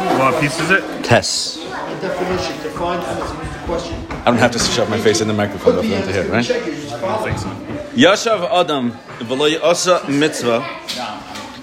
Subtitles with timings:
[0.00, 1.04] What piece is it?
[1.04, 1.56] Tess.
[1.56, 4.06] The definition, define and it's the question.
[4.10, 6.24] I don't have to shove my face in the microphone though for them to hear,
[6.32, 6.48] right?
[6.48, 7.26] It, just follow.
[7.26, 7.48] I think so.
[7.94, 10.62] Yashav Adam v'lo asa mitzvah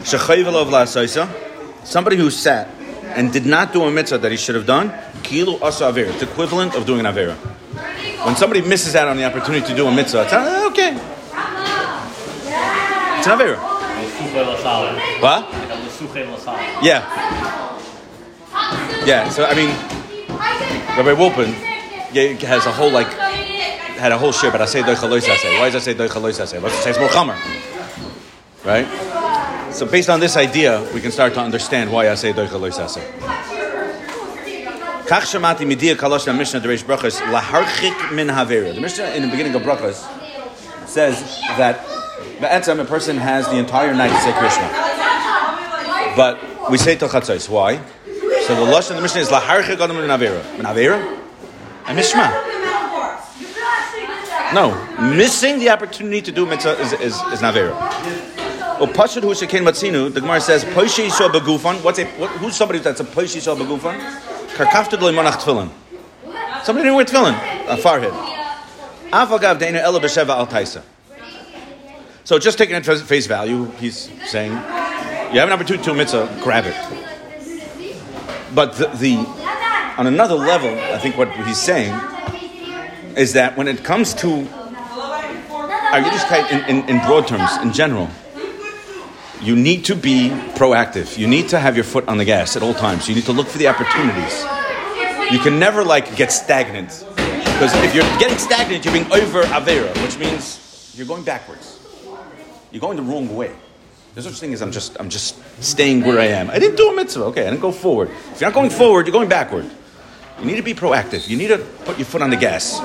[0.06, 1.28] shechayvelov la'asaisa.
[1.84, 2.70] Somebody who sat
[3.16, 4.92] and did not do a mitzvah that he should have done,
[5.24, 6.14] kilu asa avera.
[6.14, 7.36] It's equivalent of doing an avera.
[8.24, 10.94] When somebody misses out on the opportunity to do a mitzvah, it's uh, okay.
[13.18, 13.58] It's an avera.
[15.22, 15.50] What?
[16.84, 17.02] Yeah,
[19.08, 19.30] yeah.
[19.30, 19.70] So I mean,
[20.98, 21.56] Rabbi Wolpen
[22.14, 23.08] yeah, has a whole like
[23.98, 25.60] had a whole shit, but I say doichalois say.
[25.60, 26.60] Why does I say doichalois say?
[26.60, 27.38] Let's say it's more chamer,
[28.66, 28.86] right?
[29.74, 33.02] So based on this idea, we can start to understand why I say doichalois say.
[35.08, 38.76] Kach shamati midia kalosh na Mishnah Deresh Brachas laharchik min havera.
[38.76, 40.06] The Mishnah in the beginning of Brachas
[40.86, 41.86] says that
[42.42, 46.16] Be'etzem, a person has the entire night to say Krishma.
[46.18, 47.48] But we say Tochatzos.
[47.48, 47.80] Why?
[48.48, 50.42] So the Lashon of the Mishnah is laharchik adam min havera.
[50.56, 51.20] Min havera?
[51.86, 52.32] And Mishma.
[54.54, 54.72] No,
[55.14, 57.74] missing the opportunity to do mitzvah is, is, is navera.
[58.80, 60.14] Well, pashut hu shekein matzinu.
[60.14, 61.84] The Gemara says poishi yisrael begufan.
[61.84, 64.00] What's a what, who's somebody that's a poishi yisrael begufan?
[64.56, 65.70] Karkafted lemonach tefillin.
[66.64, 67.36] Somebody didn't wear tefillin.
[67.68, 68.14] A farhid.
[69.10, 70.84] Avagav deinu ela b'sheva al taisa.
[72.24, 75.98] So just taking it at face value, he's saying you have an opportunity to do
[75.98, 77.07] mitzvah, grab it.
[78.54, 79.16] But the, the
[79.98, 81.94] on another level, I think what he's saying
[83.16, 88.10] is that when it comes to uh, Yiddishkeit in, in, in broad terms, in general,
[89.42, 91.18] you need to be proactive.
[91.18, 93.08] You need to have your foot on the gas at all times.
[93.08, 94.44] You need to look for the opportunities.
[95.32, 97.06] You can never like get stagnant
[97.58, 101.80] because if you're getting stagnant, you're being over avera, which means you're going backwards.
[102.72, 103.56] You're going the wrong way.
[104.18, 106.50] There's no such thing as I'm just I'm just staying where I am.
[106.50, 107.26] I didn't do a mitzvah.
[107.26, 108.10] Okay, I didn't go forward.
[108.32, 109.70] If you're not going forward, you're going backward.
[110.40, 111.30] You need to be proactive.
[111.30, 112.82] You need to put your foot on the gas,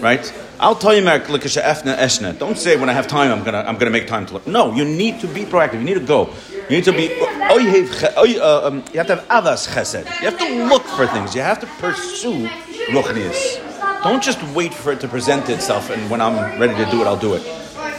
[0.00, 0.32] right?
[0.60, 2.38] I'll tell you, eshna.
[2.38, 4.46] Don't say when I have time, I'm gonna, I'm gonna make time to look.
[4.46, 5.80] No, you need to be proactive.
[5.80, 6.32] You need to go.
[6.70, 7.10] You need to be.
[7.20, 10.04] uh, um, You have to have avas chesed.
[10.20, 11.34] You have to look for things.
[11.34, 12.46] You have to pursue
[12.94, 13.60] ruchnias.
[14.04, 17.08] Don't just wait for it to present itself, and when I'm ready to do it,
[17.08, 17.42] I'll do it.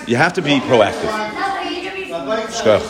[0.08, 1.27] You have to be proactive.
[2.58, 2.82] Shkoch.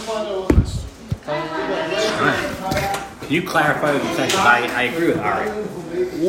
[3.22, 4.32] Can you clarify what you said?
[4.36, 5.77] I, I agree with Ari.